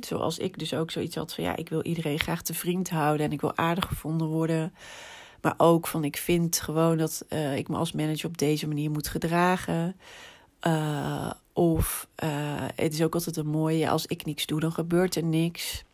zoals 0.00 0.38
ik 0.38 0.58
dus 0.58 0.74
ook 0.74 0.90
zoiets 0.90 1.16
had 1.16 1.34
van 1.34 1.44
ja, 1.44 1.56
ik 1.56 1.68
wil 1.68 1.82
iedereen 1.82 2.18
graag 2.18 2.42
te 2.42 2.54
vriend 2.54 2.90
houden 2.90 3.26
en 3.26 3.32
ik 3.32 3.40
wil 3.40 3.56
aardig 3.56 3.86
gevonden 3.86 4.26
worden. 4.26 4.74
Maar 5.42 5.54
ook 5.56 5.86
van 5.86 6.04
ik 6.04 6.16
vind 6.16 6.60
gewoon 6.60 6.98
dat 6.98 7.24
uh, 7.28 7.56
ik 7.56 7.68
me 7.68 7.76
als 7.76 7.92
manager 7.92 8.28
op 8.28 8.38
deze 8.38 8.68
manier 8.68 8.90
moet 8.90 9.08
gedragen. 9.08 9.96
Uh, 10.66 11.30
of 11.52 12.08
uh, 12.24 12.30
het 12.74 12.92
is 12.92 13.02
ook 13.02 13.14
altijd 13.14 13.36
een 13.36 13.46
mooie, 13.46 13.90
als 13.90 14.06
ik 14.06 14.24
niks 14.24 14.46
doe, 14.46 14.60
dan 14.60 14.72
gebeurt 14.72 15.14
er 15.14 15.24
niks. 15.24 15.84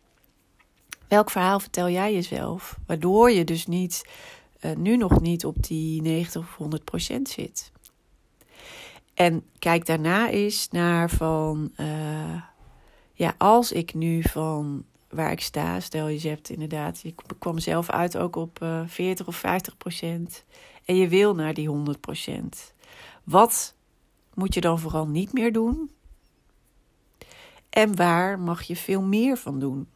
Welk 1.07 1.29
verhaal 1.29 1.59
vertel 1.59 1.89
jij 1.89 2.13
jezelf? 2.13 2.77
Waardoor 2.85 3.31
je 3.31 3.43
dus 3.43 3.67
niet, 3.67 4.05
nu 4.77 4.97
nog 4.97 5.21
niet 5.21 5.45
op 5.45 5.63
die 5.63 6.01
90 6.01 6.41
of 6.41 6.55
100 6.55 6.83
procent 6.83 7.29
zit. 7.29 7.71
En 9.13 9.43
kijk 9.59 9.85
daarna 9.85 10.29
eens 10.29 10.67
naar 10.71 11.09
van, 11.09 11.71
ja, 13.13 13.35
als 13.37 13.71
ik 13.71 13.93
nu 13.93 14.21
van 14.23 14.85
waar 15.09 15.31
ik 15.31 15.41
sta. 15.41 15.79
Stel 15.79 16.07
je 16.07 16.29
hebt 16.29 16.49
inderdaad, 16.49 17.01
je 17.01 17.13
kwam 17.39 17.59
zelf 17.59 17.89
uit 17.89 18.17
ook 18.17 18.35
op 18.35 18.59
uh, 18.63 18.81
40 18.87 19.27
of 19.27 19.35
50 19.35 19.77
procent. 19.77 20.43
En 20.85 20.95
je 20.95 21.07
wil 21.07 21.35
naar 21.35 21.53
die 21.53 21.67
100 21.67 21.99
procent. 21.99 22.73
Wat 23.23 23.75
moet 24.33 24.53
je 24.53 24.61
dan 24.61 24.79
vooral 24.79 25.07
niet 25.07 25.33
meer 25.33 25.53
doen? 25.53 25.91
En 27.69 27.95
waar 27.95 28.39
mag 28.39 28.61
je 28.63 28.75
veel 28.75 29.01
meer 29.01 29.37
van 29.37 29.59
doen? 29.59 29.87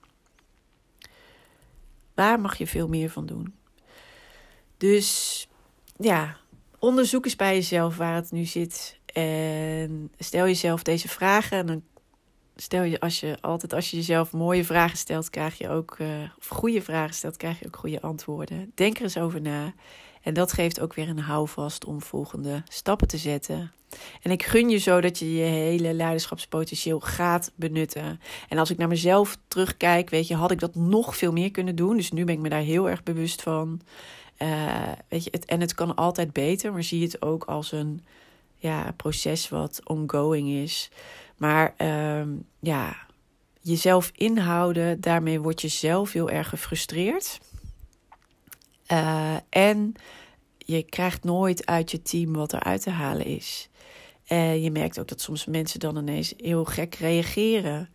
Waar 2.13 2.39
mag 2.39 2.57
je 2.57 2.67
veel 2.67 2.87
meer 2.87 3.09
van 3.09 3.25
doen? 3.25 3.53
Dus 4.77 5.47
ja, 5.97 6.37
onderzoek 6.79 7.25
eens 7.25 7.35
bij 7.35 7.53
jezelf 7.53 7.97
waar 7.97 8.15
het 8.15 8.31
nu 8.31 8.45
zit. 8.45 8.99
En 9.05 10.11
stel 10.17 10.45
jezelf 10.45 10.83
deze 10.83 11.07
vragen. 11.07 11.57
En 11.57 11.65
dan 11.65 11.83
stel 12.55 12.83
je 12.83 12.99
als 12.99 13.19
je 13.19 13.37
altijd 13.41 13.73
als 13.73 13.91
je 13.91 13.97
jezelf 13.97 14.31
mooie 14.31 14.63
vragen 14.63 14.97
stelt, 14.97 15.29
krijg 15.29 15.57
je 15.57 15.69
ook 15.69 15.97
uh, 15.99 16.07
of 16.37 16.47
goede 16.47 16.81
vragen 16.81 17.15
stelt, 17.15 17.37
krijg 17.37 17.59
je 17.59 17.65
ook 17.65 17.75
goede 17.75 18.01
antwoorden. 18.01 18.71
Denk 18.75 18.97
er 18.97 19.03
eens 19.03 19.17
over 19.17 19.41
na. 19.41 19.73
En 20.21 20.33
dat 20.33 20.53
geeft 20.53 20.79
ook 20.79 20.93
weer 20.93 21.09
een 21.09 21.19
houvast 21.19 21.85
om 21.85 22.01
volgende 22.01 22.63
stappen 22.67 23.07
te 23.07 23.17
zetten. 23.17 23.71
En 24.21 24.31
ik 24.31 24.43
gun 24.43 24.69
je 24.69 24.77
zo 24.77 25.01
dat 25.01 25.19
je 25.19 25.33
je 25.33 25.43
hele 25.43 25.93
leiderschapspotentieel 25.93 26.99
gaat 26.99 27.51
benutten. 27.55 28.19
En 28.49 28.57
als 28.57 28.69
ik 28.69 28.77
naar 28.77 28.87
mezelf 28.87 29.37
terugkijk, 29.47 30.09
weet 30.09 30.27
je, 30.27 30.35
had 30.35 30.51
ik 30.51 30.59
dat 30.59 30.75
nog 30.75 31.17
veel 31.17 31.31
meer 31.31 31.51
kunnen 31.51 31.75
doen. 31.75 31.95
Dus 31.95 32.11
nu 32.11 32.25
ben 32.25 32.35
ik 32.35 32.41
me 32.41 32.49
daar 32.49 32.61
heel 32.61 32.89
erg 32.89 33.03
bewust 33.03 33.41
van. 33.41 33.81
Uh, 34.41 34.91
weet 35.07 35.23
je, 35.23 35.29
het, 35.31 35.45
en 35.45 35.61
het 35.61 35.73
kan 35.73 35.95
altijd 35.95 36.33
beter, 36.33 36.73
maar 36.73 36.83
zie 36.83 37.03
het 37.03 37.21
ook 37.21 37.43
als 37.43 37.71
een 37.71 38.05
ja, 38.57 38.93
proces 38.97 39.49
wat 39.49 39.81
ongoing 39.83 40.49
is. 40.49 40.89
Maar 41.43 41.73
uh, 41.77 42.27
ja, 42.59 42.95
jezelf 43.61 44.11
inhouden, 44.15 45.01
daarmee 45.01 45.41
word 45.41 45.61
je 45.61 45.67
zelf 45.67 46.11
heel 46.11 46.29
erg 46.29 46.49
gefrustreerd. 46.49 47.39
Uh, 48.91 49.35
en 49.49 49.93
je 50.57 50.83
krijgt 50.83 51.23
nooit 51.23 51.65
uit 51.65 51.91
je 51.91 52.01
team 52.01 52.33
wat 52.33 52.51
er 52.51 52.59
uit 52.59 52.81
te 52.81 52.89
halen 52.89 53.25
is. 53.25 53.69
En 54.25 54.61
je 54.61 54.71
merkt 54.71 54.99
ook 54.99 55.07
dat 55.07 55.21
soms 55.21 55.45
mensen 55.45 55.79
dan 55.79 55.97
ineens 55.97 56.33
heel 56.37 56.65
gek 56.65 56.95
reageren. 56.95 57.89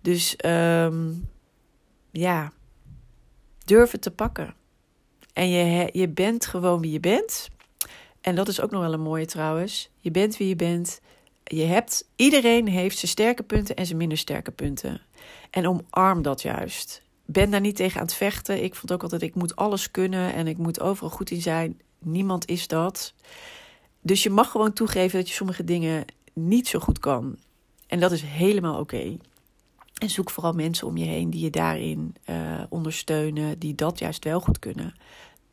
Dus 0.00 0.36
um, 0.44 1.28
ja, 2.10 2.52
durf 3.64 3.90
het 3.90 4.02
te 4.02 4.10
pakken. 4.10 4.54
En 5.32 5.48
je, 5.48 5.88
je 5.92 6.08
bent 6.08 6.46
gewoon 6.46 6.80
wie 6.80 6.92
je 6.92 7.00
bent. 7.00 7.48
En 8.20 8.34
dat 8.34 8.48
is 8.48 8.60
ook 8.60 8.70
nog 8.70 8.80
wel 8.80 8.92
een 8.92 9.00
mooie 9.00 9.26
trouwens. 9.26 9.90
Je 9.98 10.10
bent 10.10 10.36
wie 10.36 10.48
je 10.48 10.56
bent 10.56 11.00
je 11.56 11.64
hebt, 11.64 12.08
iedereen 12.16 12.68
heeft 12.68 12.98
zijn 12.98 13.10
sterke 13.10 13.42
punten 13.42 13.76
en 13.76 13.86
zijn 13.86 13.98
minder 13.98 14.18
sterke 14.18 14.50
punten. 14.50 15.00
En 15.50 15.66
omarm 15.66 16.22
dat 16.22 16.42
juist. 16.42 17.02
Ben 17.24 17.50
daar 17.50 17.60
niet 17.60 17.76
tegen 17.76 18.00
aan 18.00 18.06
het 18.06 18.14
vechten. 18.14 18.64
Ik 18.64 18.74
vond 18.74 18.92
ook 18.92 19.02
altijd, 19.02 19.22
ik 19.22 19.34
moet 19.34 19.56
alles 19.56 19.90
kunnen 19.90 20.34
en 20.34 20.46
ik 20.46 20.58
moet 20.58 20.80
overal 20.80 21.10
goed 21.10 21.30
in 21.30 21.42
zijn. 21.42 21.80
Niemand 21.98 22.48
is 22.48 22.68
dat. 22.68 23.14
Dus 24.00 24.22
je 24.22 24.30
mag 24.30 24.50
gewoon 24.50 24.72
toegeven 24.72 25.18
dat 25.18 25.28
je 25.28 25.34
sommige 25.34 25.64
dingen 25.64 26.04
niet 26.32 26.68
zo 26.68 26.78
goed 26.78 26.98
kan. 26.98 27.36
En 27.86 28.00
dat 28.00 28.12
is 28.12 28.22
helemaal 28.22 28.78
oké. 28.78 29.16
En 29.98 30.10
zoek 30.10 30.30
vooral 30.30 30.52
mensen 30.52 30.86
om 30.86 30.96
je 30.96 31.04
heen 31.04 31.30
die 31.30 31.40
je 31.40 31.50
daarin 31.50 32.14
uh, 32.26 32.62
ondersteunen, 32.68 33.58
die 33.58 33.74
dat 33.74 33.98
juist 33.98 34.24
wel 34.24 34.40
goed 34.40 34.58
kunnen 34.58 34.94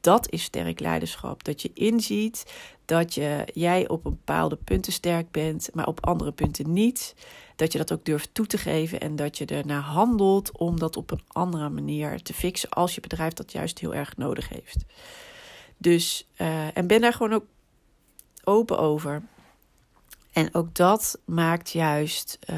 dat 0.08 0.32
is 0.32 0.44
sterk 0.44 0.80
leiderschap. 0.80 1.44
Dat 1.44 1.62
je 1.62 1.72
inziet 1.74 2.54
dat 2.86 3.14
je, 3.14 3.48
jij 3.54 3.88
op 3.88 4.04
bepaalde 4.04 4.56
punten 4.56 4.94
sterk 4.94 5.32
bent, 5.32 5.70
maar 5.74 5.88
op 5.88 6.06
andere 6.06 6.32
punten 6.32 6.74
niet. 6.74 7.16
dat 7.56 7.72
je 7.72 7.78
dat 7.78 7.92
ook 7.92 8.06
durft 8.06 8.30
toe 8.34 8.46
te 8.46 8.58
geven 8.58 9.00
en 9.00 9.16
dat 9.16 9.38
je 9.38 9.46
ernaar 9.46 9.82
handelt 9.82 10.58
om 10.58 10.80
dat 10.80 10.98
op 10.98 11.12
een 11.12 11.22
andere 11.28 11.70
manier 11.70 12.22
te 12.22 12.34
fixen 12.34 12.70
als 12.70 12.96
je 12.96 13.02
bedrijf 13.02 13.34
dat 13.34 13.52
juist 13.52 13.80
heel 13.80 13.94
erg 13.94 14.18
nodig 14.18 14.50
heeft. 14.50 14.86
Dus, 15.78 16.28
uh, 16.38 16.78
en 16.78 16.88
ben 16.88 17.02
daar 17.02 17.14
gewoon 17.14 17.34
ook 17.34 17.46
open 18.44 18.80
over. 18.80 19.22
En 20.32 20.54
ook 20.54 20.76
dat 20.76 21.20
maakt 21.26 21.70
juist 21.70 22.40
uh, 22.50 22.58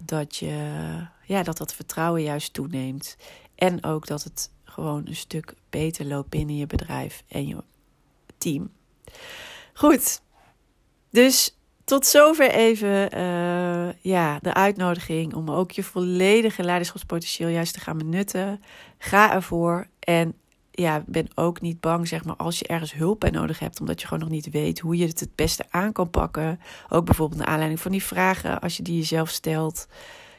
dat 0.00 0.36
je, 0.36 0.56
ja, 1.24 1.42
dat 1.42 1.58
dat 1.58 1.74
vertrouwen 1.74 2.22
juist 2.22 2.52
toeneemt. 2.52 3.16
En 3.54 3.84
ook 3.84 4.06
dat 4.06 4.22
het 4.22 4.50
gewoon 4.72 5.06
een 5.06 5.16
stuk 5.16 5.54
beter 5.70 6.06
loopt 6.06 6.28
binnen 6.28 6.56
je 6.56 6.66
bedrijf 6.66 7.22
en 7.28 7.46
je 7.46 7.56
team. 8.38 8.70
Goed, 9.72 10.22
dus 11.10 11.56
tot 11.84 12.06
zover 12.06 12.50
even 12.50 13.18
uh, 13.18 13.92
ja, 14.00 14.38
de 14.42 14.54
uitnodiging 14.54 15.34
om 15.34 15.50
ook 15.50 15.70
je 15.70 15.82
volledige 15.82 16.62
leiderschapspotentieel 16.62 17.48
juist 17.48 17.72
te 17.72 17.80
gaan 17.80 17.98
benutten. 17.98 18.62
Ga 18.98 19.32
ervoor 19.32 19.86
en 19.98 20.34
ja, 20.70 21.02
ben 21.06 21.28
ook 21.34 21.60
niet 21.60 21.80
bang, 21.80 22.08
zeg 22.08 22.24
maar, 22.24 22.36
als 22.36 22.58
je 22.58 22.66
ergens 22.66 22.92
hulp 22.92 23.20
bij 23.20 23.30
nodig 23.30 23.58
hebt, 23.58 23.80
omdat 23.80 24.00
je 24.00 24.06
gewoon 24.06 24.22
nog 24.22 24.32
niet 24.32 24.50
weet 24.50 24.78
hoe 24.78 24.96
je 24.96 25.06
het 25.06 25.20
het 25.20 25.34
beste 25.34 25.64
aan 25.70 25.92
kan 25.92 26.10
pakken. 26.10 26.60
Ook 26.88 27.04
bijvoorbeeld 27.04 27.38
naar 27.38 27.48
aanleiding 27.48 27.80
van 27.80 27.90
die 27.90 28.02
vragen, 28.02 28.60
als 28.60 28.76
je 28.76 28.82
die 28.82 28.96
jezelf 28.96 29.28
stelt. 29.28 29.86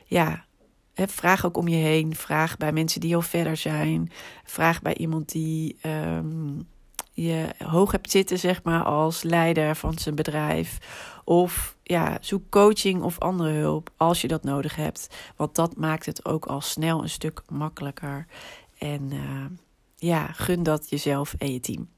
Ja, 0.05 0.45
vraag 0.95 1.45
ook 1.45 1.57
om 1.57 1.67
je 1.67 1.75
heen. 1.75 2.15
Vraag 2.15 2.57
bij 2.57 2.71
mensen 2.71 3.01
die 3.01 3.15
al 3.15 3.21
verder 3.21 3.57
zijn. 3.57 4.11
Vraag 4.43 4.81
bij 4.81 4.95
iemand 4.95 5.31
die 5.31 5.77
um, 5.85 6.67
je 7.13 7.47
hoog 7.57 7.91
hebt 7.91 8.11
zitten, 8.11 8.39
zeg 8.39 8.63
maar, 8.63 8.83
als 8.83 9.23
leider 9.23 9.75
van 9.75 9.97
zijn 9.97 10.15
bedrijf. 10.15 10.77
Of 11.23 11.77
ja, 11.83 12.17
zoek 12.21 12.49
coaching 12.49 13.01
of 13.01 13.19
andere 13.19 13.51
hulp 13.51 13.89
als 13.97 14.21
je 14.21 14.27
dat 14.27 14.43
nodig 14.43 14.75
hebt. 14.75 15.07
Want 15.35 15.55
dat 15.55 15.75
maakt 15.75 16.05
het 16.05 16.25
ook 16.25 16.45
al 16.45 16.61
snel 16.61 17.01
een 17.01 17.09
stuk 17.09 17.41
makkelijker. 17.49 18.25
En 18.77 19.11
uh, 19.11 19.45
ja, 19.95 20.27
gun 20.31 20.63
dat 20.63 20.89
jezelf 20.89 21.35
en 21.37 21.53
je 21.53 21.59
team. 21.59 21.89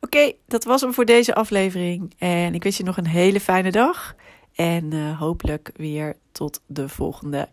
Oké, 0.00 0.32
dat 0.46 0.64
was 0.64 0.80
hem 0.80 0.92
voor 0.92 1.04
deze 1.04 1.34
aflevering. 1.34 2.14
En 2.18 2.54
ik 2.54 2.62
wens 2.62 2.76
je 2.76 2.84
nog 2.84 2.96
een 2.96 3.06
hele 3.06 3.40
fijne 3.40 3.70
dag. 3.70 4.14
En 4.54 4.92
uh, 4.92 5.18
hopelijk 5.18 5.70
weer 5.76 6.16
tot 6.32 6.60
de 6.66 6.88
volgende 6.88 7.48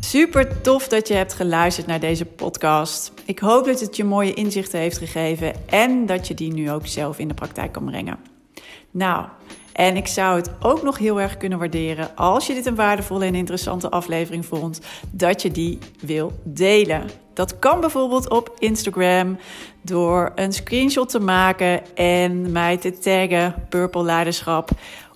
Super 0.00 0.60
tof 0.60 0.88
dat 0.88 1.08
je 1.08 1.14
hebt 1.14 1.32
geluisterd 1.32 1.86
naar 1.86 2.00
deze 2.00 2.24
podcast. 2.24 3.12
Ik 3.24 3.38
hoop 3.38 3.64
dat 3.64 3.80
het 3.80 3.96
je 3.96 4.04
mooie 4.04 4.34
inzichten 4.34 4.78
heeft 4.78 4.98
gegeven 4.98 5.68
en 5.68 6.06
dat 6.06 6.28
je 6.28 6.34
die 6.34 6.52
nu 6.52 6.70
ook 6.70 6.86
zelf 6.86 7.18
in 7.18 7.28
de 7.28 7.34
praktijk 7.34 7.72
kan 7.72 7.84
brengen. 7.84 8.18
Nou, 8.90 9.28
en 9.74 9.96
ik 9.96 10.06
zou 10.06 10.36
het 10.36 10.50
ook 10.60 10.82
nog 10.82 10.98
heel 10.98 11.20
erg 11.20 11.36
kunnen 11.36 11.58
waarderen 11.58 12.16
als 12.16 12.46
je 12.46 12.54
dit 12.54 12.66
een 12.66 12.74
waardevolle 12.74 13.24
en 13.24 13.34
interessante 13.34 13.90
aflevering 13.90 14.46
vond, 14.46 14.80
dat 15.10 15.42
je 15.42 15.50
die 15.50 15.78
wil 16.00 16.32
delen. 16.42 17.10
Dat 17.32 17.58
kan 17.58 17.80
bijvoorbeeld 17.80 18.30
op 18.30 18.54
Instagram 18.58 19.38
door 19.82 20.32
een 20.34 20.52
screenshot 20.52 21.08
te 21.08 21.20
maken 21.20 21.94
en 21.94 22.52
mij 22.52 22.76
te 22.76 22.98
taggen 22.98 23.54
Purple 23.68 24.02
Leiderschap. 24.02 24.70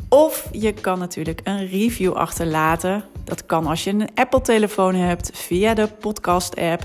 Of 0.08 0.48
je 0.52 0.72
kan 0.72 0.98
natuurlijk 0.98 1.40
een 1.44 1.66
review 1.66 2.12
achterlaten. 2.12 3.04
Dat 3.24 3.46
kan 3.46 3.66
als 3.66 3.84
je 3.84 3.90
een 3.90 4.08
Apple-telefoon 4.14 4.94
hebt 4.94 5.30
via 5.34 5.74
de 5.74 5.86
podcast-app. 5.86 6.82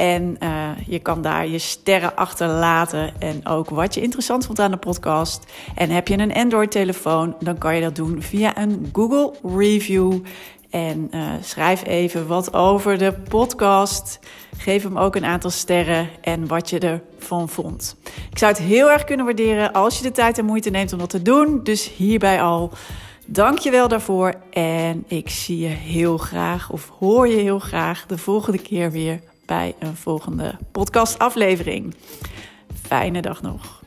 En 0.00 0.36
uh, 0.42 0.70
je 0.86 0.98
kan 0.98 1.22
daar 1.22 1.46
je 1.46 1.58
sterren 1.58 2.16
achterlaten 2.16 3.12
en 3.18 3.46
ook 3.46 3.70
wat 3.70 3.94
je 3.94 4.00
interessant 4.00 4.46
vond 4.46 4.58
aan 4.58 4.70
de 4.70 4.76
podcast. 4.76 5.52
En 5.74 5.90
heb 5.90 6.08
je 6.08 6.18
een 6.18 6.32
Android-telefoon, 6.32 7.36
dan 7.40 7.58
kan 7.58 7.74
je 7.74 7.80
dat 7.80 7.96
doen 7.96 8.22
via 8.22 8.58
een 8.58 8.90
Google 8.92 9.32
Review. 9.56 10.18
En 10.70 11.10
uh, 11.14 11.28
schrijf 11.42 11.86
even 11.86 12.26
wat 12.26 12.54
over 12.54 12.98
de 12.98 13.12
podcast. 13.28 14.18
Geef 14.56 14.82
hem 14.82 14.98
ook 14.98 15.16
een 15.16 15.24
aantal 15.24 15.50
sterren 15.50 16.08
en 16.20 16.46
wat 16.46 16.70
je 16.70 16.78
ervan 17.18 17.48
vond. 17.48 17.96
Ik 18.30 18.38
zou 18.38 18.52
het 18.52 18.60
heel 18.60 18.90
erg 18.90 19.04
kunnen 19.04 19.26
waarderen 19.26 19.72
als 19.72 19.96
je 19.96 20.02
de 20.02 20.12
tijd 20.12 20.38
en 20.38 20.44
moeite 20.44 20.70
neemt 20.70 20.92
om 20.92 20.98
dat 20.98 21.10
te 21.10 21.22
doen. 21.22 21.60
Dus 21.62 21.90
hierbij 21.96 22.42
al. 22.42 22.70
Dank 23.26 23.58
je 23.58 23.70
wel 23.70 23.88
daarvoor. 23.88 24.34
En 24.50 25.04
ik 25.08 25.30
zie 25.30 25.58
je 25.58 25.68
heel 25.68 26.18
graag, 26.18 26.70
of 26.70 26.90
hoor 26.98 27.28
je 27.28 27.36
heel 27.36 27.58
graag, 27.58 28.06
de 28.06 28.18
volgende 28.18 28.58
keer 28.58 28.90
weer 28.90 29.20
bij 29.50 29.74
een 29.78 29.96
volgende 29.96 30.58
podcastaflevering. 30.72 31.94
Fijne 32.82 33.22
dag 33.22 33.42
nog. 33.42 33.79